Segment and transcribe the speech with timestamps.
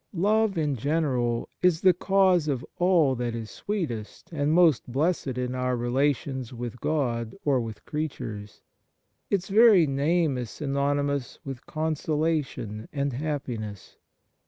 [0.17, 5.53] Love in general is the cause of all that is sweetest and most blessed in
[5.53, 8.63] our rela tions with God or with creatures;
[9.29, 13.97] its very name is synonymous wdth consolation and happiness.